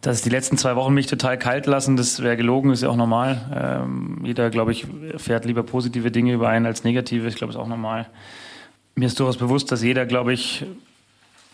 [0.00, 2.96] Dass die letzten zwei Wochen mich total kalt lassen, das wäre gelogen, ist ja auch
[2.96, 3.50] normal.
[3.54, 7.28] Ähm, jeder, glaube ich, fährt lieber positive Dinge über einen als negative.
[7.28, 8.08] Ich glaube, ist auch normal.
[8.94, 10.64] Mir ist durchaus bewusst, dass jeder, glaube ich,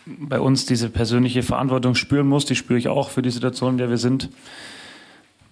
[0.05, 2.45] bei uns diese persönliche Verantwortung spüren muss.
[2.45, 4.29] Die spüre ich auch für die Situation, in der wir sind.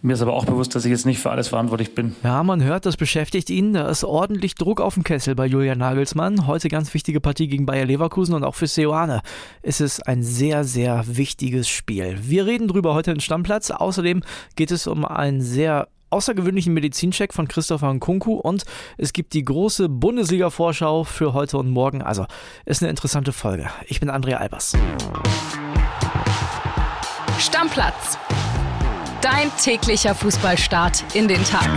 [0.05, 2.15] Mir ist aber auch bewusst, dass ich jetzt nicht für alles verantwortlich bin.
[2.21, 3.73] Ja, man hört, das beschäftigt ihn.
[3.73, 6.45] Da ist ordentlich Druck auf dem Kessel bei Julian Nagelsmann.
[6.45, 9.23] Heute ganz wichtige Partie gegen Bayer Leverkusen und auch für Seoane
[9.63, 12.20] ist es ein sehr, sehr wichtiges Spiel.
[12.21, 13.71] Wir reden drüber heute im Stammplatz.
[13.71, 14.21] Außerdem
[14.55, 18.63] geht es um einen sehr außergewöhnlichen Medizincheck von Christopher Nkunku und
[18.99, 22.03] es gibt die große Bundesliga-Vorschau für heute und morgen.
[22.03, 22.27] Also
[22.66, 23.72] ist eine interessante Folge.
[23.88, 24.73] Ich bin Andrea Albers.
[27.39, 28.19] Stammplatz.
[29.25, 31.67] Dein täglicher Fußballstart in den Tag.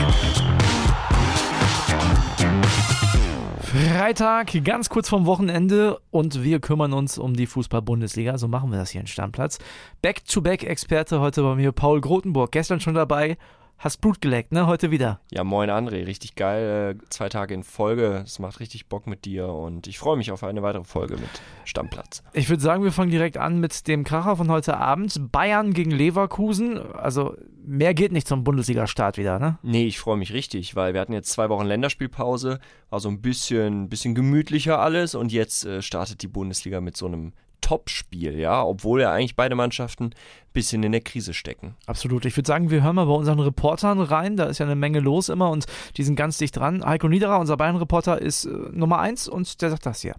[3.62, 8.36] Freitag, ganz kurz vorm Wochenende und wir kümmern uns um die Fußball-Bundesliga.
[8.36, 9.60] So machen wir das hier in Stammplatz.
[10.02, 12.52] Back-to-Back-Experte heute bei mir, Paul Grotenburg.
[12.52, 13.38] Gestern schon dabei,
[13.80, 14.66] Hast Blut geleckt, ne?
[14.66, 15.20] Heute wieder.
[15.30, 16.96] Ja, moin André, richtig geil.
[16.98, 18.24] Äh, zwei Tage in Folge.
[18.24, 21.28] Es macht richtig Bock mit dir und ich freue mich auf eine weitere Folge mit
[21.64, 22.24] Stammplatz.
[22.32, 25.30] Ich würde sagen, wir fangen direkt an mit dem Kracher von heute Abend.
[25.30, 26.78] Bayern gegen Leverkusen.
[26.92, 29.58] Also mehr geht nicht zum Bundesliga-Start wieder, ne?
[29.62, 32.58] Nee, ich freue mich richtig, weil wir hatten jetzt zwei Wochen Länderspielpause,
[32.90, 37.06] war so ein bisschen, bisschen gemütlicher alles und jetzt äh, startet die Bundesliga mit so
[37.06, 40.14] einem Topspiel, ja, obwohl ja eigentlich beide Mannschaften ein
[40.52, 41.76] bisschen in der Krise stecken.
[41.86, 42.24] Absolut.
[42.24, 44.36] Ich würde sagen, wir hören mal bei unseren Reportern rein.
[44.36, 46.84] Da ist ja eine Menge los immer und die sind ganz dicht dran.
[46.84, 50.14] Heiko Niederer, unser Bayern-Reporter, ist äh, Nummer eins und der sagt das hier.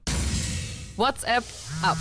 [0.96, 1.44] WhatsApp
[1.82, 1.98] ab.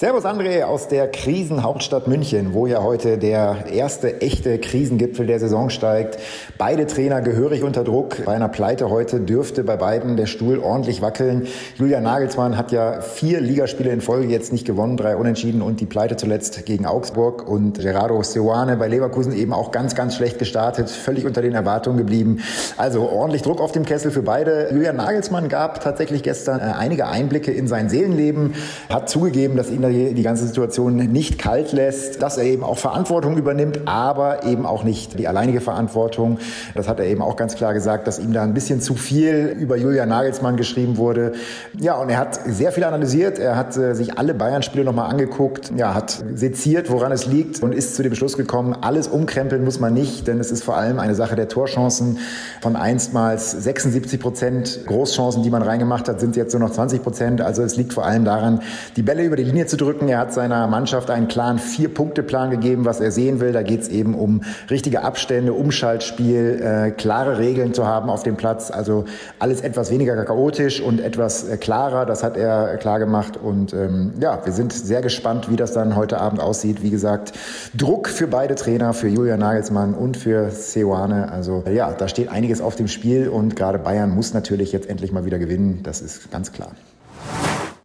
[0.00, 5.68] Servus André aus der Krisenhauptstadt München, wo ja heute der erste echte Krisengipfel der Saison
[5.68, 6.18] steigt.
[6.56, 8.24] Beide Trainer gehörig unter Druck.
[8.24, 11.48] Bei einer Pleite heute dürfte bei beiden der Stuhl ordentlich wackeln.
[11.76, 15.86] Julian Nagelsmann hat ja vier Ligaspiele in Folge jetzt nicht gewonnen, drei Unentschieden und die
[15.86, 17.46] Pleite zuletzt gegen Augsburg.
[17.46, 21.98] Und Gerardo Seoane bei Leverkusen eben auch ganz, ganz schlecht gestartet, völlig unter den Erwartungen
[21.98, 22.38] geblieben.
[22.78, 24.70] Also ordentlich Druck auf dem Kessel für beide.
[24.72, 28.54] Julian Nagelsmann gab tatsächlich gestern äh, einige Einblicke in sein Seelenleben,
[28.88, 33.36] hat zugegeben, dass ihn die ganze Situation nicht kalt lässt, dass er eben auch Verantwortung
[33.36, 36.38] übernimmt, aber eben auch nicht die alleinige Verantwortung.
[36.74, 39.54] Das hat er eben auch ganz klar gesagt, dass ihm da ein bisschen zu viel
[39.58, 41.32] über Julian Nagelsmann geschrieben wurde.
[41.78, 43.38] Ja, und er hat sehr viel analysiert.
[43.38, 47.74] Er hat äh, sich alle Bayern-Spiele nochmal angeguckt, ja, hat seziert, woran es liegt und
[47.74, 50.98] ist zu dem Schluss gekommen, alles umkrempeln muss man nicht, denn es ist vor allem
[50.98, 52.18] eine Sache der Torchancen.
[52.60, 57.40] Von einstmals 76 Prozent Großchancen, die man reingemacht hat, sind jetzt nur noch 20 Prozent.
[57.40, 58.60] Also es liegt vor allem daran,
[58.96, 60.08] die Bälle über die Linie zu drücken.
[60.08, 63.52] Er hat seiner Mannschaft einen klaren Vier-Punkte-Plan gegeben, was er sehen will.
[63.52, 68.36] Da geht es eben um richtige Abstände, Umschaltspiel, äh, klare Regeln zu haben auf dem
[68.36, 68.70] Platz.
[68.70, 69.04] Also
[69.38, 72.06] alles etwas weniger chaotisch und etwas äh, klarer.
[72.06, 73.36] Das hat er klar gemacht.
[73.36, 76.82] Und ähm, ja, wir sind sehr gespannt, wie das dann heute Abend aussieht.
[76.82, 77.32] Wie gesagt,
[77.74, 81.30] Druck für beide Trainer, für Julian Nagelsmann und für Seoane.
[81.32, 85.12] Also ja, da steht einiges auf dem Spiel und gerade Bayern muss natürlich jetzt endlich
[85.12, 85.80] mal wieder gewinnen.
[85.82, 86.70] Das ist ganz klar.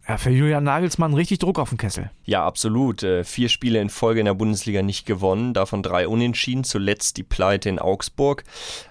[0.08, 2.12] Ja, für Julian Nagelsmann richtig Druck auf den Kessel.
[2.26, 3.02] Ja, absolut.
[3.02, 7.24] Äh, vier Spiele in Folge in der Bundesliga nicht gewonnen, davon drei unentschieden, zuletzt die
[7.24, 8.44] Pleite in Augsburg.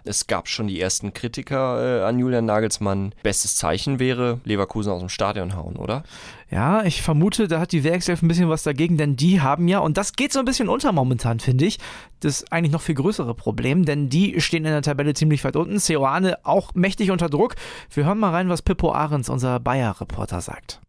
[0.02, 3.14] Es gab schon die ersten Kritiker äh, an Julian Nagelsmann.
[3.22, 6.02] Bestes Zeichen wäre Leverkusen aus dem Stadion hauen, oder?
[6.50, 9.78] Ja, ich vermute, da hat die Werkself ein bisschen was dagegen, denn die haben ja,
[9.78, 11.78] und das geht so ein bisschen unter momentan, finde ich,
[12.20, 15.78] das eigentlich noch viel größere Problem, denn die stehen in der Tabelle ziemlich weit unten.
[15.78, 17.54] Seoane auch mächtig unter Druck.
[17.90, 20.80] Wir hören mal rein, was Pippo Ahrens, unser Bayer-Reporter, sagt.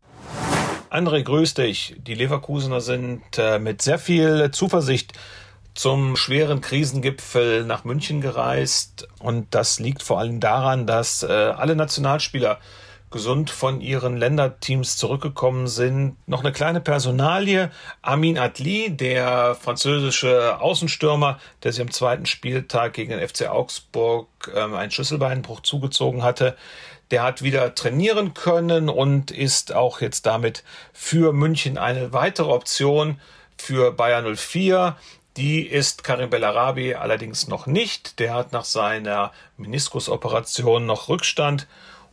[0.90, 1.96] André, grüß dich.
[1.97, 5.13] Die Leverkusener sind äh, mit sehr viel Zuversicht
[5.73, 9.07] zum schweren Krisengipfel nach München gereist.
[9.19, 12.59] Und das liegt vor allem daran, dass äh, alle Nationalspieler
[13.16, 16.18] gesund von ihren Länderteams zurückgekommen sind.
[16.28, 17.72] Noch eine kleine Personalie.
[18.02, 24.74] Amin Adli, der französische Außenstürmer, der sich am zweiten Spieltag gegen den FC Augsburg ähm,
[24.74, 26.58] einen Schlüsselbeinbruch zugezogen hatte,
[27.09, 33.22] der hat wieder trainieren können und ist auch jetzt damit für München eine weitere Option
[33.58, 34.97] für Bayern 04.
[35.38, 38.20] Die ist Karim Bellarabi allerdings noch nicht.
[38.20, 41.66] Der hat nach seiner Meniskusoperation noch Rückstand.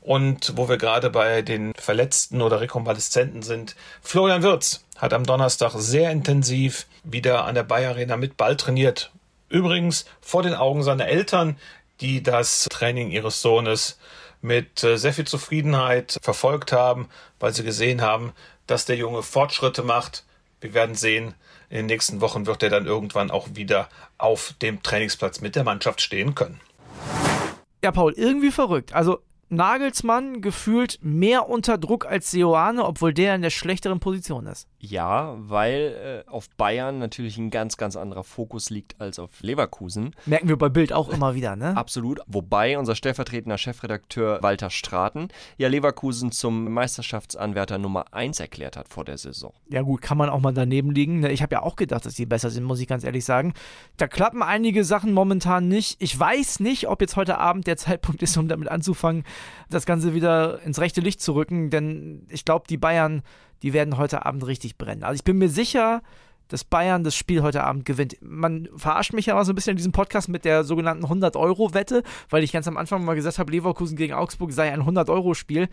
[0.02, 5.72] Und wo wir gerade bei den Verletzten oder Rekonvaleszenten sind, Florian Wirz hat am Donnerstag
[5.76, 9.12] sehr intensiv wieder an der Bayer Arena mit Ball trainiert.
[9.48, 11.56] Übrigens vor den Augen seiner Eltern,
[12.00, 13.98] die das Training ihres Sohnes
[14.40, 17.08] mit äh, sehr viel Zufriedenheit verfolgt haben,
[17.38, 18.32] weil sie gesehen haben,
[18.66, 20.24] dass der Junge Fortschritte macht.
[20.60, 21.34] Wir werden sehen,
[21.70, 23.88] in den nächsten Wochen wird er dann irgendwann auch wieder
[24.18, 26.60] auf dem Trainingsplatz mit der Mannschaft stehen können.
[27.84, 28.92] Ja, Paul, irgendwie verrückt.
[28.94, 29.20] Also
[29.52, 34.66] Nagelsmann gefühlt mehr unter Druck als Seoane, obwohl der in der schlechteren Position ist.
[34.84, 40.16] Ja, weil äh, auf Bayern natürlich ein ganz, ganz anderer Fokus liegt als auf Leverkusen.
[40.26, 41.76] Merken wir bei Bild auch immer wieder, ne?
[41.76, 42.18] Absolut.
[42.26, 49.04] Wobei unser stellvertretender Chefredakteur Walter Straten ja Leverkusen zum Meisterschaftsanwärter Nummer 1 erklärt hat vor
[49.04, 49.52] der Saison.
[49.68, 51.20] Ja gut, kann man auch mal daneben liegen.
[51.20, 51.30] Ne?
[51.30, 53.54] Ich habe ja auch gedacht, dass die besser sind, muss ich ganz ehrlich sagen.
[53.98, 56.02] Da klappen einige Sachen momentan nicht.
[56.02, 59.22] Ich weiß nicht, ob jetzt heute Abend der Zeitpunkt ist, um damit anzufangen,
[59.70, 61.70] das Ganze wieder ins rechte Licht zu rücken.
[61.70, 63.22] Denn ich glaube, die Bayern
[63.62, 65.02] die werden heute Abend richtig brennen.
[65.02, 66.02] Also ich bin mir sicher,
[66.48, 68.16] dass Bayern das Spiel heute Abend gewinnt.
[68.20, 72.02] Man verarscht mich ja mal so ein bisschen in diesem Podcast mit der sogenannten 100-Euro-Wette,
[72.28, 75.68] weil ich ganz am Anfang mal gesagt habe, Leverkusen gegen Augsburg sei ein 100-Euro-Spiel.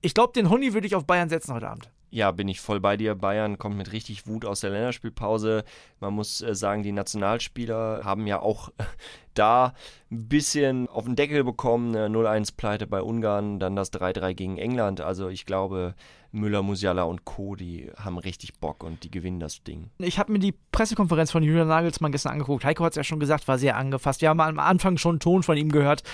[0.00, 1.90] Ich glaube, den Huni würde ich auf Bayern setzen heute Abend.
[2.14, 3.16] Ja, bin ich voll bei dir.
[3.16, 5.64] Bayern kommt mit richtig Wut aus der Länderspielpause.
[5.98, 8.70] Man muss äh, sagen, die Nationalspieler haben ja auch
[9.34, 9.74] da
[10.12, 11.96] ein bisschen auf den Deckel bekommen.
[11.96, 15.00] 0-1-Pleite bei Ungarn, dann das 3-3 gegen England.
[15.00, 15.96] Also ich glaube,
[16.30, 19.90] Müller, Musiala und Co., die haben richtig Bock und die gewinnen das Ding.
[19.98, 22.64] Ich habe mir die Pressekonferenz von Julian Nagelsmann gestern angeguckt.
[22.64, 24.20] Heiko hat es ja schon gesagt, war sehr angefasst.
[24.20, 26.04] Wir haben am Anfang schon einen Ton von ihm gehört.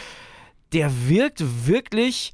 [0.72, 2.32] Der wirkt wirklich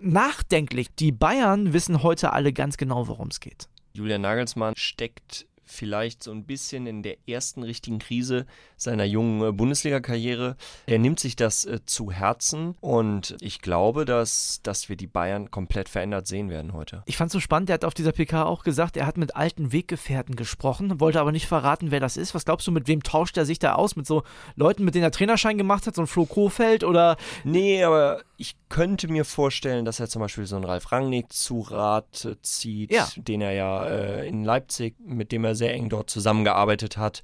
[0.00, 0.94] nachdenklich.
[0.94, 3.68] Die Bayern wissen heute alle ganz genau, worum es geht.
[3.92, 8.46] Julian Nagelsmann steckt vielleicht so ein bisschen in der ersten richtigen Krise
[8.76, 10.56] seiner jungen äh, Bundesliga-Karriere.
[10.86, 15.50] Er nimmt sich das äh, zu Herzen und ich glaube, dass, dass wir die Bayern
[15.50, 17.02] komplett verändert sehen werden heute.
[17.06, 19.36] Ich fand es so spannend, er hat auf dieser PK auch gesagt, er hat mit
[19.36, 22.34] alten Weggefährten gesprochen, wollte aber nicht verraten, wer das ist.
[22.34, 23.96] Was glaubst du, mit wem tauscht er sich da aus?
[23.96, 24.22] Mit so
[24.54, 27.16] Leuten, mit denen er Trainerschein gemacht hat, so ein Flo Kofeld oder?
[27.44, 31.60] Nee, aber ich könnte mir vorstellen, dass er zum Beispiel so einen Ralf Rangnick zu
[31.60, 33.08] Rat zieht, ja.
[33.16, 37.22] den er ja äh, in Leipzig, mit dem er sehr eng dort zusammengearbeitet hat.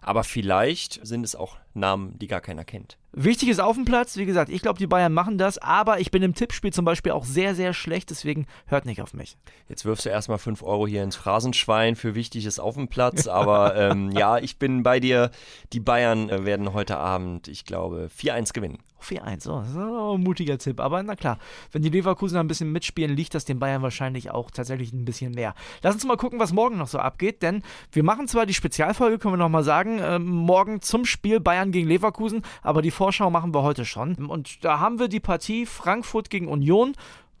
[0.00, 2.98] Aber vielleicht sind es auch Namen, die gar keiner kennt.
[3.16, 6.10] Wichtig ist auf dem Platz, wie gesagt, ich glaube, die Bayern machen das, aber ich
[6.10, 9.36] bin im Tippspiel zum Beispiel auch sehr, sehr schlecht, deswegen hört nicht auf mich.
[9.68, 13.28] Jetzt wirfst du erstmal 5 Euro hier ins Phrasenschwein für wichtig ist auf dem Platz,
[13.28, 15.30] aber ähm, ja, ich bin bei dir.
[15.72, 18.78] Die Bayern äh, werden heute Abend, ich glaube, 4-1 gewinnen.
[19.04, 20.80] 4-1, oh, das ist ein mutiger Tipp.
[20.80, 21.38] Aber na klar,
[21.72, 25.32] wenn die Leverkusen ein bisschen mitspielen, liegt das den Bayern wahrscheinlich auch tatsächlich ein bisschen
[25.32, 25.54] mehr.
[25.82, 27.62] Lass uns mal gucken, was morgen noch so abgeht, denn
[27.92, 31.88] wir machen zwar die Spezialfolge, können wir nochmal sagen, äh, morgen zum Spiel Bayern gegen
[31.88, 34.14] Leverkusen, aber die Vorschau machen wir heute schon.
[34.26, 36.92] Und da haben wir die Partie Frankfurt gegen Union.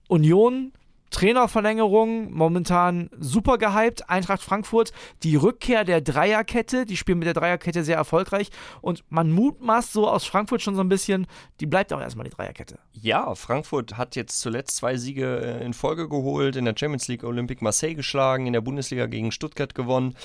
[0.08, 0.72] Union
[1.14, 4.10] Trainerverlängerung, momentan super gehypt.
[4.10, 4.92] Eintracht Frankfurt,
[5.22, 8.50] die Rückkehr der Dreierkette, die spielen mit der Dreierkette sehr erfolgreich
[8.80, 11.28] und man mutmaßt so aus Frankfurt schon so ein bisschen,
[11.60, 12.80] die bleibt auch erstmal die Dreierkette.
[12.92, 17.22] Ja, Frankfurt hat jetzt zuletzt zwei Siege äh, in Folge geholt, in der Champions League
[17.22, 20.16] Olympique Marseille geschlagen, in der Bundesliga gegen Stuttgart gewonnen,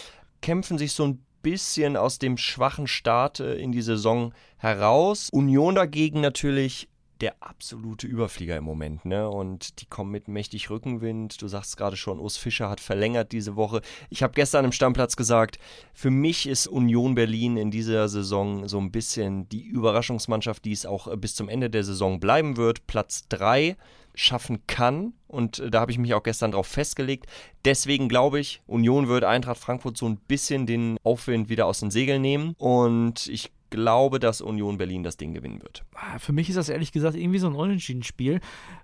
[0.42, 5.30] kämpfen sich so ein bisschen aus dem schwachen Start äh, in die Saison heraus.
[5.32, 6.90] Union dagegen natürlich
[7.22, 9.30] der absolute Überflieger im Moment, ne?
[9.30, 11.42] Und die kommen mit mächtig Rückenwind.
[11.42, 13.82] Du sagst gerade schon, Urs Fischer hat verlängert diese Woche.
[14.10, 15.60] Ich habe gestern im Stammplatz gesagt,
[15.94, 20.86] für mich ist Union Berlin in dieser Saison so ein bisschen die Überraschungsmannschaft, die es
[20.86, 22.88] auch äh, bis zum Ende der Saison bleiben wird.
[22.88, 23.76] Platz 3
[24.20, 25.14] schaffen kann.
[25.28, 27.26] Und äh, da habe ich mich auch gestern drauf festgelegt.
[27.64, 31.90] Deswegen glaube ich, Union wird Eintracht Frankfurt so ein bisschen den Aufwind wieder aus den
[31.90, 32.54] Segeln nehmen.
[32.58, 35.84] Und ich glaube, dass Union Berlin das Ding gewinnen wird.
[35.94, 38.40] Ah, für mich ist das ehrlich gesagt irgendwie so ein Unentschieden-Spiel.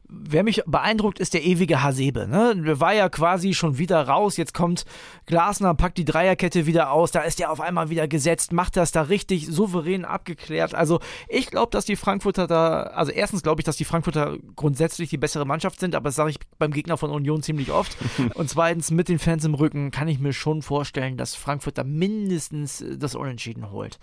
[0.08, 2.28] Wer mich beeindruckt, ist der ewige Hasebe.
[2.28, 2.56] Ne?
[2.64, 4.38] Der war ja quasi schon wieder raus.
[4.38, 4.86] Jetzt kommt
[5.26, 7.12] Glasner, packt die Dreierkette wieder aus.
[7.12, 10.76] Da ist er auf einmal wieder gesetzt, macht das da richtig souverän abgeklärt.
[10.76, 15.10] Also ich glaube, dass die Frankfurter da, also erstens glaube ich, dass die Frankfurter grundsätzlich
[15.10, 17.98] die bessere Mannschaft sind, aber das sage ich beim Gegner von Union ziemlich oft.
[18.36, 21.84] Und zweitens, mit den Fans im Rücken kann ich mir schon vorstellen, dass Frankfurt da
[21.84, 24.00] mindestens das Unentschieden holt.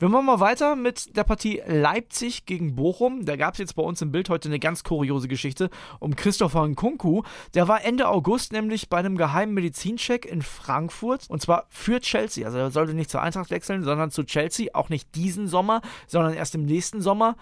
[0.00, 3.24] Wir machen mal weiter mit der Partie Leipzig gegen Bochum.
[3.24, 6.68] Da gab es jetzt bei uns im Bild heute eine ganz kuriose Geschichte um Christopher
[6.68, 7.24] Nkunku.
[7.54, 12.46] Der war Ende August nämlich bei einem geheimen Medizincheck in Frankfurt und zwar für Chelsea.
[12.46, 14.68] Also er sollte nicht zur Eintracht wechseln, sondern zu Chelsea.
[14.72, 17.36] Auch nicht diesen Sommer, sondern erst im nächsten Sommer.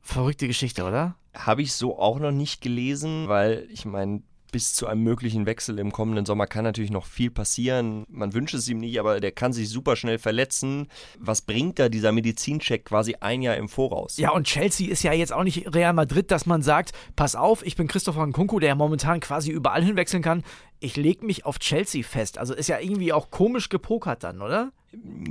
[0.00, 1.16] Verrückte Geschichte, oder?
[1.34, 5.78] Habe ich so auch noch nicht gelesen, weil ich meine, bis zu einem möglichen Wechsel
[5.78, 8.04] im kommenden Sommer kann natürlich noch viel passieren.
[8.08, 10.88] Man wünscht es ihm nicht, aber der kann sich super schnell verletzen.
[11.18, 14.16] Was bringt da dieser Medizincheck quasi ein Jahr im Voraus?
[14.16, 17.64] Ja, und Chelsea ist ja jetzt auch nicht Real Madrid, dass man sagt, pass auf,
[17.64, 20.42] ich bin Christopher Nkunku, der momentan quasi überall hinwechseln kann.
[20.80, 22.38] Ich lege mich auf Chelsea fest.
[22.38, 24.72] Also ist ja irgendwie auch komisch gepokert dann, oder?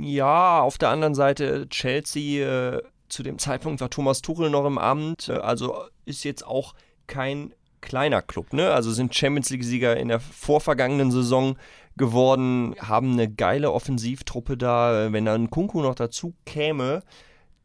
[0.00, 4.78] Ja, auf der anderen Seite Chelsea, äh, zu dem Zeitpunkt war Thomas Tuchel noch im
[4.78, 6.74] Amt, äh, also ist jetzt auch
[7.06, 8.72] kein kleiner Club, ne?
[8.72, 11.56] Also sind Champions League-Sieger in der vorvergangenen Saison
[11.96, 15.12] geworden, haben eine geile Offensivtruppe da.
[15.12, 17.02] Wenn dann Kunku noch dazu käme,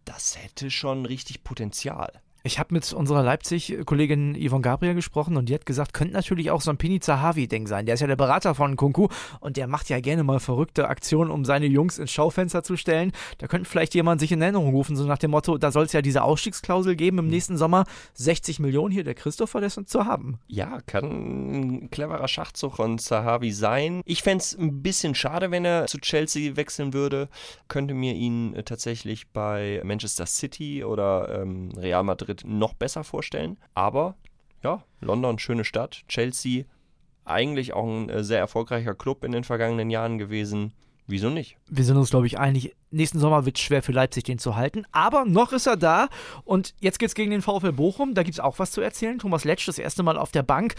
[0.06, 2.23] das hätte schon richtig Potenzial.
[2.46, 6.60] Ich habe mit unserer Leipzig-Kollegin Yvonne Gabriel gesprochen und die hat gesagt, könnte natürlich auch
[6.60, 7.86] so ein Pini Zahavi-Ding sein.
[7.86, 9.08] Der ist ja der Berater von Kunku
[9.40, 13.14] und der macht ja gerne mal verrückte Aktionen, um seine Jungs ins Schaufenster zu stellen.
[13.38, 15.94] Da könnte vielleicht jemand sich in Erinnerung rufen, so nach dem Motto, da soll es
[15.94, 17.86] ja diese Ausstiegsklausel geben im nächsten Sommer.
[18.16, 20.38] 60 Millionen hier, der Christopher, uns zu haben.
[20.48, 24.02] Ja, kann ein cleverer Schachzug von Zahavi sein.
[24.04, 27.30] Ich fände es ein bisschen schade, wenn er zu Chelsea wechseln würde.
[27.70, 33.58] Könnte mir ihn tatsächlich bei Manchester City oder ähm, Real Madrid Madrid noch besser vorstellen.
[33.74, 34.16] Aber
[34.64, 36.04] ja, London, schöne Stadt.
[36.08, 36.66] Chelsea,
[37.26, 40.74] eigentlich auch ein äh, sehr erfolgreicher Club in den vergangenen Jahren gewesen.
[41.06, 41.58] Wieso nicht?
[41.68, 42.76] Wir sind uns, glaube ich, einig.
[42.90, 44.86] Nächsten Sommer wird es schwer für Leipzig, den zu halten.
[44.94, 46.08] Aber noch ist er da.
[46.46, 48.14] Und jetzt geht es gegen den VfL Bochum.
[48.14, 49.20] Da gibt es auch was zu erzählen.
[49.20, 50.76] Thomas Letsch das erste Mal auf der Bank.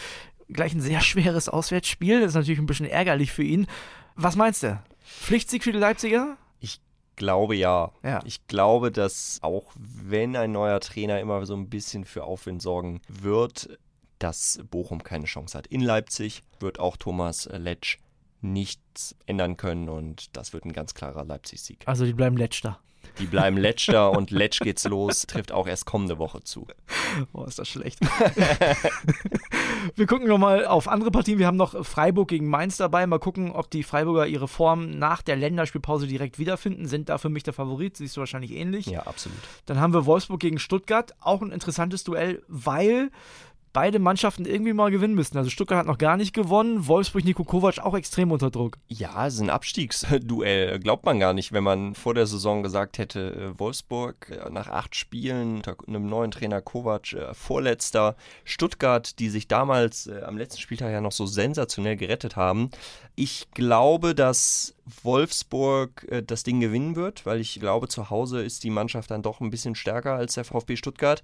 [0.49, 2.21] Gleich ein sehr schweres Auswärtsspiel.
[2.21, 3.67] Das ist natürlich ein bisschen ärgerlich für ihn.
[4.17, 4.83] Was meinst du?
[5.05, 6.39] Pflichtsieg für die Leipziger?
[7.17, 7.93] Glaube ja.
[8.03, 8.21] ja.
[8.25, 13.01] Ich glaube, dass auch wenn ein neuer Trainer immer so ein bisschen für Aufwind sorgen
[13.09, 13.79] wird,
[14.19, 15.67] dass Bochum keine Chance hat.
[15.67, 17.99] In Leipzig wird auch Thomas Letsch
[18.41, 21.83] nichts ändern können und das wird ein ganz klarer Leipzig-Sieg.
[21.87, 22.79] Also die bleiben Letzter.
[23.19, 26.67] Die bleiben Letzter und Letsch geht's los, trifft auch erst kommende Woche zu.
[27.33, 28.01] Boah, ist das schlecht.
[29.95, 31.39] Wir gucken nochmal auf andere Partien.
[31.39, 33.07] Wir haben noch Freiburg gegen Mainz dabei.
[33.07, 36.87] Mal gucken, ob die Freiburger ihre Form nach der Länderspielpause direkt wiederfinden.
[36.87, 37.97] Sind da für mich der Favorit.
[37.97, 38.87] Siehst du wahrscheinlich ähnlich.
[38.87, 39.39] Ja, absolut.
[39.67, 41.15] Dann haben wir Wolfsburg gegen Stuttgart.
[41.21, 43.11] Auch ein interessantes Duell, weil
[43.75, 45.37] beide Mannschaften irgendwie mal gewinnen müssten.
[45.37, 48.79] Also Stuttgart hat noch gar nicht gewonnen, Wolfsburg, Niko Kovac auch extrem unter Druck.
[48.89, 50.79] Ja, es ist ein Abstiegsduell.
[50.79, 54.69] Glaubt man gar nicht, wenn man vor der Saison gesagt hätte, äh, Wolfsburg äh, nach
[54.69, 60.61] acht Spielen unter einem neuen Trainer Kovac äh, vorletzter, Stuttgart, die sich damals am letzten
[60.61, 62.71] Spieltag ja noch so sensationell gerettet haben.
[63.17, 68.71] Ich glaube, dass Wolfsburg das Ding gewinnen wird, weil ich glaube, zu Hause ist die
[68.71, 71.23] Mannschaft dann doch ein bisschen stärker als der VfB Stuttgart.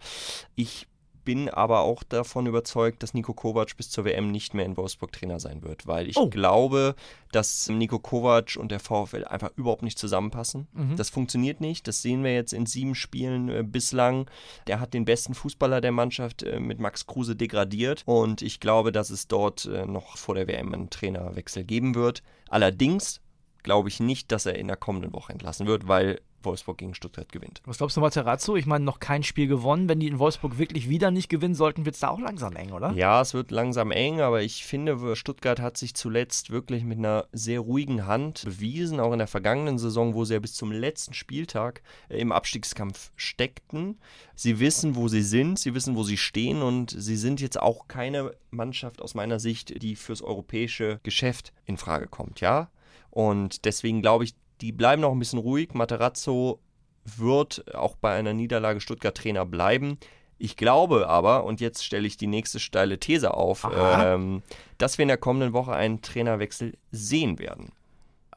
[0.56, 0.88] Ich
[1.24, 5.12] bin aber auch davon überzeugt, dass Nico Kovac bis zur WM nicht mehr in Wolfsburg
[5.12, 6.28] Trainer sein wird, weil ich oh.
[6.28, 6.94] glaube,
[7.32, 10.68] dass Nico Kovac und der VfL einfach überhaupt nicht zusammenpassen.
[10.72, 10.96] Mhm.
[10.96, 11.86] Das funktioniert nicht.
[11.86, 14.30] Das sehen wir jetzt in sieben Spielen äh, bislang.
[14.66, 18.92] Der hat den besten Fußballer der Mannschaft äh, mit Max Kruse degradiert und ich glaube,
[18.92, 22.22] dass es dort äh, noch vor der WM einen Trainerwechsel geben wird.
[22.48, 23.20] Allerdings
[23.62, 27.30] glaube ich nicht, dass er in der kommenden Woche entlassen wird, weil Wolfsburg gegen Stuttgart
[27.32, 27.62] gewinnt.
[27.66, 28.56] Was glaubst du, Materazzo?
[28.56, 29.88] Ich meine, noch kein Spiel gewonnen.
[29.88, 32.72] Wenn die in Wolfsburg wirklich wieder nicht gewinnen sollten, wird es da auch langsam eng,
[32.72, 32.92] oder?
[32.92, 37.26] Ja, es wird langsam eng, aber ich finde, Stuttgart hat sich zuletzt wirklich mit einer
[37.32, 41.14] sehr ruhigen Hand bewiesen, auch in der vergangenen Saison, wo sie ja bis zum letzten
[41.14, 43.98] Spieltag äh, im Abstiegskampf steckten.
[44.34, 47.88] Sie wissen, wo sie sind, sie wissen, wo sie stehen und sie sind jetzt auch
[47.88, 52.70] keine Mannschaft aus meiner Sicht, die fürs europäische Geschäft in Frage kommt, ja?
[53.10, 55.74] Und deswegen glaube ich, die bleiben noch ein bisschen ruhig.
[55.74, 56.60] Materazzo
[57.04, 59.98] wird auch bei einer Niederlage Stuttgart Trainer bleiben.
[60.38, 64.42] Ich glaube aber, und jetzt stelle ich die nächste steile These auf, ähm,
[64.78, 67.72] dass wir in der kommenden Woche einen Trainerwechsel sehen werden.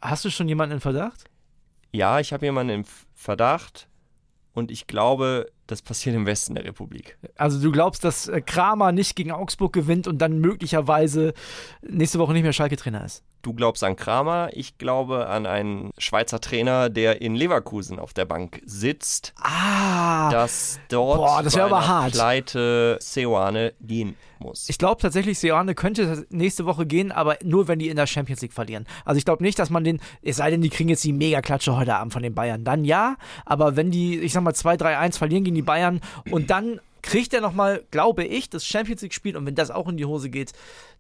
[0.02, 1.26] Hast du schon jemanden in Verdacht?
[1.94, 3.88] Ja, ich habe jemanden im Verdacht
[4.54, 7.18] und ich glaube, das passiert im Westen der Republik.
[7.36, 11.34] Also du glaubst, dass äh, Kramer nicht gegen Augsburg gewinnt und dann möglicherweise
[11.82, 13.24] nächste Woche nicht mehr Schalke-Trainer ist?
[13.44, 18.24] Du glaubst an Kramer, ich glaube an einen Schweizer Trainer, der in Leverkusen auf der
[18.24, 19.34] Bank sitzt.
[19.36, 20.30] Ah!
[20.32, 22.14] Dass dort boah, das bei aber hart.
[22.14, 24.70] Pleite Seoane gehen muss.
[24.70, 28.42] Ich glaube tatsächlich, Seoane könnte nächste Woche gehen, aber nur, wenn die in der Champions
[28.42, 28.86] League verlieren.
[29.04, 31.76] Also ich glaube nicht, dass man den, es sei denn, die kriegen jetzt die Mega-Klatsche
[31.76, 32.64] heute Abend von den Bayern.
[32.64, 36.00] Dann ja, aber wenn die, ich sag mal, 2-3-1 verlieren gegen die Bayern
[36.32, 39.98] und dann kriegt er nochmal, glaube ich, das Champions League-Spiel und wenn das auch in
[39.98, 40.54] die Hose geht,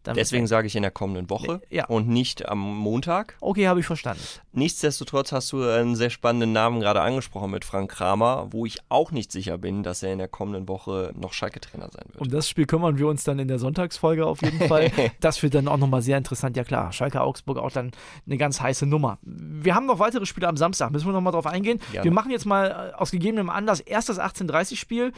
[0.04, 0.16] dann.
[0.16, 1.86] Deswegen sage ich in der kommenden Woche ja.
[1.86, 3.36] und nicht am Montag.
[3.40, 4.22] Okay, habe ich verstanden.
[4.52, 9.12] Nichtsdestotrotz hast du einen sehr spannenden Namen gerade angesprochen mit Frank Kramer, wo ich auch
[9.12, 12.22] nicht sicher bin, dass er in der kommenden Woche noch Schalke-Trainer sein wird.
[12.22, 14.92] Um das Spiel kümmern wir uns dann in der Sonntagsfolge auf jeden Fall.
[15.22, 16.58] das wird dann auch nochmal sehr interessant.
[16.58, 17.92] Ja klar, Schalke Augsburg auch dann
[18.26, 19.20] eine ganz heiße Nummer.
[19.22, 21.80] Wir haben noch weitere Spiele am Samstag, müssen wir nochmal drauf eingehen.
[21.92, 22.04] Gerne.
[22.04, 25.14] Wir machen jetzt mal äh, aus gegebenem Anlass erst das 18.30-Spiel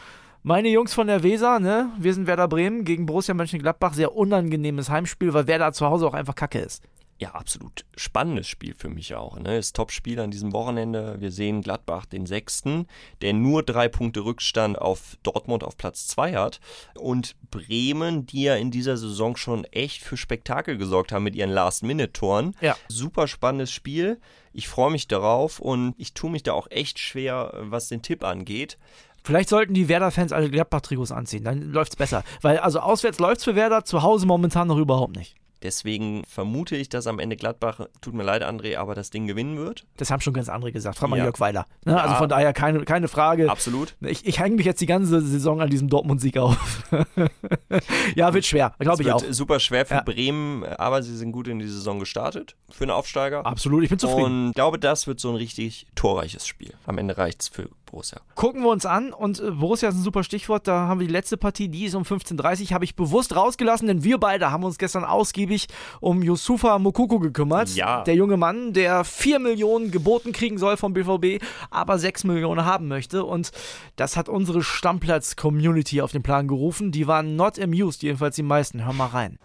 [0.46, 3.94] meine Jungs von der Weser, ne, wir sind Werder Bremen gegen Borussia Mönchengladbach.
[3.94, 6.84] Sehr unangenehmes Heimspiel, weil Werder zu Hause auch einfach kacke ist.
[7.18, 9.38] Ja, absolut spannendes Spiel für mich auch.
[9.38, 9.56] Ne?
[9.56, 11.16] Das Topspiel an diesem Wochenende.
[11.18, 12.86] Wir sehen Gladbach, den Sechsten,
[13.22, 16.60] der nur drei Punkte Rückstand auf Dortmund auf Platz zwei hat.
[16.94, 21.50] Und Bremen, die ja in dieser Saison schon echt für Spektakel gesorgt haben mit ihren
[21.50, 22.54] Last-Minute-Toren.
[22.60, 22.76] Ja.
[22.88, 24.20] Super spannendes Spiel.
[24.52, 28.24] Ich freue mich darauf und ich tue mich da auch echt schwer, was den Tipp
[28.24, 28.78] angeht.
[29.26, 32.22] Vielleicht sollten die Werder-Fans alle Gladbach-Trikots anziehen, dann läuft es besser.
[32.42, 35.34] Weil also auswärts läuft es für Werder, zu Hause momentan noch überhaupt nicht.
[35.62, 39.56] Deswegen vermute ich, dass am Ende Gladbach, tut mir leid, André, aber das Ding gewinnen
[39.56, 39.84] wird.
[39.96, 40.96] Das haben schon ganz andere gesagt.
[40.98, 41.24] Frag mal Ja.
[41.24, 41.66] Jörg Weiler.
[41.84, 41.92] Ne?
[41.94, 41.98] Ja.
[41.98, 43.50] Also von daher keine, keine Frage.
[43.50, 43.96] Absolut.
[44.02, 46.84] Ich, ich hänge mich jetzt die ganze Saison an diesem Dortmund-Sieg auf.
[48.14, 48.74] ja, wird schwer.
[48.78, 49.22] Glaube Es ich auch.
[49.22, 50.02] wird super schwer für Ja.
[50.02, 53.44] Bremen, aber sie sind gut in die Saison gestartet für einen Aufsteiger.
[53.46, 54.24] Absolut, ich bin zufrieden.
[54.24, 56.74] Und ich glaube, das wird so ein richtig torreiches Spiel.
[56.86, 58.20] Am Ende reicht's für Borussia.
[58.34, 60.68] Gucken wir uns an und äh, Borussia ist ein super Stichwort.
[60.68, 63.86] Da haben wir die letzte Partie, die ist um 15.30 Uhr, habe ich bewusst rausgelassen,
[63.86, 65.68] denn wir beide haben uns gestern ausgiebig
[66.00, 67.70] um Yusufa Mokoko gekümmert.
[67.70, 68.02] Ja.
[68.02, 72.88] Der junge Mann, der 4 Millionen geboten kriegen soll vom BVB, aber 6 Millionen haben
[72.88, 73.24] möchte.
[73.24, 73.52] Und
[73.96, 76.92] das hat unsere Stammplatz-Community auf den Plan gerufen.
[76.92, 78.84] Die waren not amused, jedenfalls die meisten.
[78.84, 79.38] Hör mal rein.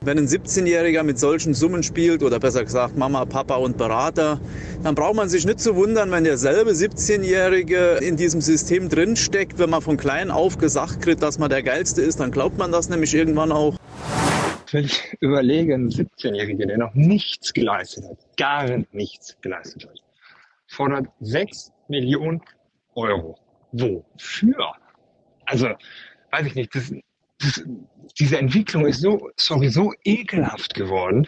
[0.00, 4.40] Wenn ein 17-Jähriger mit solchen Summen spielt, oder besser gesagt Mama, Papa und Berater,
[4.84, 9.58] dann braucht man sich nicht zu wundern, wenn derselbe 17-Jährige in diesem System drinsteckt.
[9.58, 12.70] Wenn man von klein auf gesagt kriegt, dass man der Geilste ist, dann glaubt man
[12.70, 13.76] das nämlich irgendwann auch.
[14.72, 20.00] wenn ich überlege, ein 17-Jähriger, der noch nichts geleistet hat, gar nichts geleistet hat,
[20.68, 22.40] fordert 6 Millionen
[22.94, 23.36] Euro.
[23.72, 24.74] Wofür?
[25.46, 25.68] Also,
[26.30, 26.92] weiß ich nicht, das,
[28.18, 31.26] diese Entwicklung ist so, sorry, so ekelhaft geworden.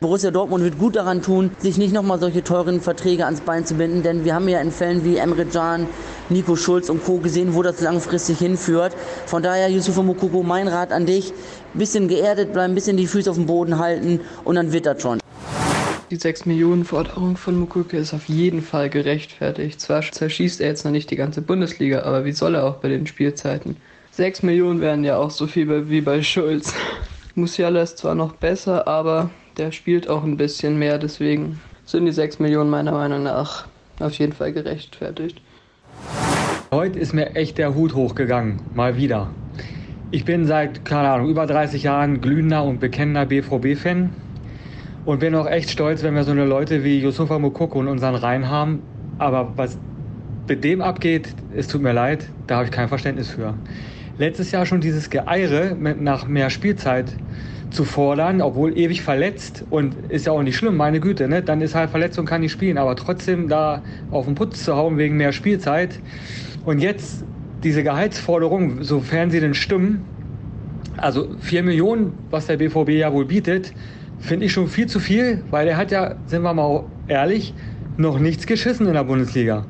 [0.00, 3.74] Borussia Dortmund wird gut daran tun, sich nicht nochmal solche teuren Verträge ans Bein zu
[3.74, 5.86] binden, denn wir haben ja in Fällen wie Emre Can,
[6.30, 7.18] Nico Schulz und Co.
[7.18, 8.96] gesehen, wo das langfristig hinführt.
[9.26, 11.34] Von daher, Yusufa Mokoko, mein Rat an dich,
[11.74, 15.20] bisschen geerdet bleiben, bisschen die Füße auf dem Boden halten und dann wird das schon.
[16.10, 19.82] Die 6 Millionen Forderung von Mukuke ist auf jeden Fall gerechtfertigt.
[19.82, 22.88] Zwar zerschießt er jetzt noch nicht die ganze Bundesliga, aber wie soll er auch bei
[22.88, 23.76] den Spielzeiten?
[24.20, 26.74] 6 Millionen wären ja auch so viel wie bei Schulz.
[27.36, 32.12] Musiala ist zwar noch besser, aber der spielt auch ein bisschen mehr, deswegen sind die
[32.12, 33.66] 6 Millionen meiner Meinung nach
[33.98, 35.40] auf jeden Fall gerechtfertigt.
[36.70, 39.30] Heute ist mir echt der Hut hochgegangen, mal wieder.
[40.10, 44.10] Ich bin seit, keine Ahnung, über 30 Jahren glühender und bekennender BVB-Fan
[45.06, 48.16] und bin auch echt stolz, wenn wir so eine Leute wie Yusufa Mokoko in unseren
[48.16, 48.82] Reihen haben.
[49.16, 49.78] Aber was
[50.46, 53.54] mit dem abgeht, es tut mir leid, da habe ich kein Verständnis für.
[54.20, 57.16] Letztes Jahr schon dieses Geeire nach mehr Spielzeit
[57.70, 61.40] zu fordern, obwohl ewig verletzt und ist ja auch nicht schlimm, meine Güte, ne?
[61.40, 64.76] Dann ist halt verletzt und kann nicht spielen, aber trotzdem da auf den Putz zu
[64.76, 66.00] hauen wegen mehr Spielzeit.
[66.66, 67.24] Und jetzt
[67.64, 70.04] diese Gehaltsforderung, sofern sie denn stimmen,
[70.98, 73.72] also 4 Millionen, was der BVB ja wohl bietet,
[74.18, 77.54] finde ich schon viel zu viel, weil er hat ja, sind wir mal ehrlich,
[77.96, 79.64] noch nichts geschissen in der Bundesliga.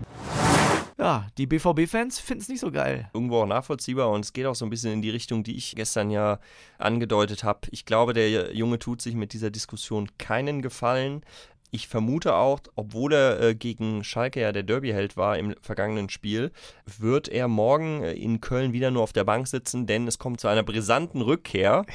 [1.01, 3.09] Ja, die BVB-Fans finden es nicht so geil.
[3.15, 5.75] Irgendwo auch nachvollziehbar und es geht auch so ein bisschen in die Richtung, die ich
[5.75, 6.41] gestern ja
[6.77, 7.61] angedeutet habe.
[7.71, 11.23] Ich glaube, der Junge tut sich mit dieser Diskussion keinen Gefallen.
[11.71, 16.53] Ich vermute auch, obwohl er äh, gegen Schalke ja der Derbyheld war im vergangenen Spiel,
[16.99, 20.41] wird er morgen äh, in Köln wieder nur auf der Bank sitzen, denn es kommt
[20.41, 21.87] zu einer brisanten Rückkehr.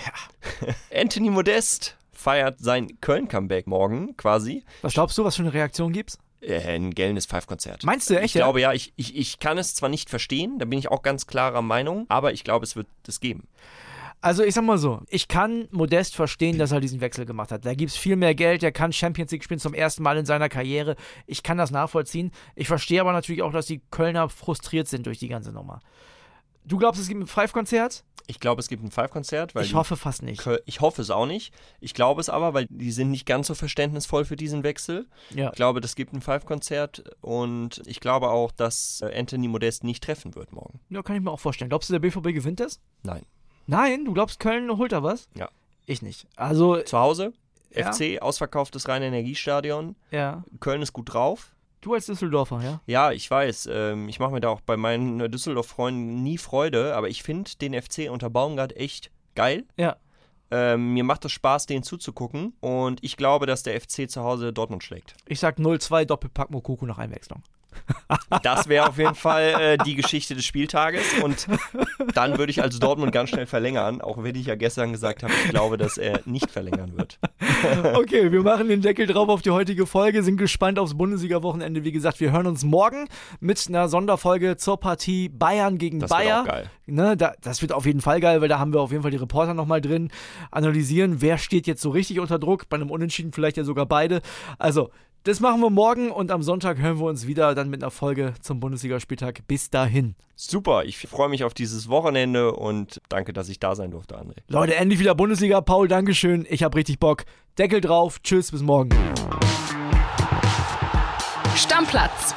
[0.91, 4.63] Anthony Modest feiert sein Köln-Comeback morgen quasi.
[4.81, 6.17] Was glaubst du, was für eine Reaktion gibt's?
[6.45, 7.83] Äh, ein gellendes Five-Konzert.
[7.83, 10.65] Meinst du echt, Ich glaube ja, ich, ich, ich kann es zwar nicht verstehen, da
[10.65, 13.47] bin ich auch ganz klarer Meinung, aber ich glaube, es wird es geben.
[14.21, 17.65] Also ich sag mal so, ich kann Modest verstehen, dass er diesen Wechsel gemacht hat.
[17.65, 20.49] Da gibt's viel mehr Geld, er kann Champions League spielen zum ersten Mal in seiner
[20.49, 20.95] Karriere.
[21.27, 22.31] Ich kann das nachvollziehen.
[22.55, 25.79] Ich verstehe aber natürlich auch, dass die Kölner frustriert sind durch die ganze Nummer.
[26.65, 28.03] Du glaubst, es gibt ein Five-Konzert?
[28.27, 30.43] Ich glaube, es gibt ein Five-Konzert, Ich die hoffe fast nicht.
[30.65, 31.53] Ich hoffe es auch nicht.
[31.79, 35.05] Ich glaube es aber, weil die sind nicht ganz so verständnisvoll für diesen Wechsel.
[35.29, 35.49] Ja.
[35.49, 40.03] Ich glaube, es gibt ein Five-Konzert und ich glaube auch, dass äh, Anthony Modest nicht
[40.03, 40.79] treffen wird morgen.
[40.89, 41.69] Ja, kann ich mir auch vorstellen.
[41.69, 42.79] Glaubst du, der BVB gewinnt das?
[43.03, 43.21] Nein.
[43.67, 45.27] Nein, du glaubst, Köln holt da was?
[45.35, 45.49] Ja.
[45.85, 46.25] Ich nicht.
[46.35, 47.33] Also, Zu Hause,
[47.75, 47.91] Ja.
[47.93, 49.95] FC, ausverkauftes Rhein-Energiestadion.
[50.09, 50.43] ja.
[50.59, 51.51] Köln ist gut drauf.
[51.85, 52.81] Du als Düsseldorfer, ja?
[52.87, 53.69] Ja, ich weiß.
[53.71, 57.51] Ähm, ich mache mir da auch bei meinen äh, Düsseldorf-Freunden nie Freude, aber ich finde
[57.61, 59.65] den FC unter Baumgart echt geil.
[59.77, 59.97] Ja.
[60.49, 64.51] Ähm, mir macht es Spaß, den zuzugucken und ich glaube, dass der FC zu Hause
[64.51, 65.13] Dortmund schlägt.
[65.27, 67.43] Ich sag 0-2 Doppelpack Mokoko nach Einwechslung.
[68.43, 71.47] Das wäre auf jeden Fall äh, die Geschichte des Spieltages und
[72.13, 75.33] dann würde ich also Dortmund ganz schnell verlängern, auch wenn ich ja gestern gesagt habe,
[75.43, 77.19] ich glaube, dass er nicht verlängern wird.
[77.93, 81.83] Okay, wir machen den Deckel drauf auf die heutige Folge, sind gespannt aufs Bundesliga-Wochenende.
[81.83, 83.07] Wie gesagt, wir hören uns morgen
[83.39, 86.41] mit einer Sonderfolge zur Partie Bayern gegen Das wird Bayer.
[86.41, 86.69] auch geil.
[86.87, 89.11] Ne, da, das wird auf jeden Fall geil, weil da haben wir auf jeden Fall
[89.11, 90.11] die Reporter nochmal drin.
[90.51, 94.21] Analysieren, wer steht jetzt so richtig unter Druck, bei einem Unentschieden vielleicht ja sogar beide.
[94.59, 94.91] Also,
[95.25, 98.35] das machen wir morgen und am Sonntag hören wir uns wieder dann mit einer Folge
[98.41, 99.41] zum Bundesligaspieltag.
[99.47, 100.15] Bis dahin.
[100.35, 104.35] Super, ich freue mich auf dieses Wochenende und danke, dass ich da sein durfte, André.
[104.47, 105.61] Leute, endlich wieder Bundesliga.
[105.61, 106.45] Paul, Dankeschön.
[106.47, 107.25] Ich habe richtig Bock.
[107.57, 108.21] Deckel drauf.
[108.21, 108.89] Tschüss, bis morgen.
[111.55, 112.35] Stammplatz.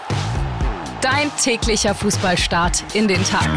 [1.03, 3.48] Dein täglicher Fußballstart in den Tag.